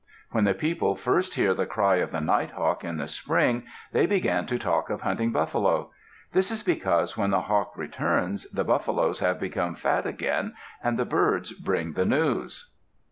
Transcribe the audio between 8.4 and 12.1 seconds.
the buffaloes have become fat again and the birds bring the